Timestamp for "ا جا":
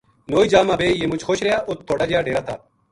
2.01-2.19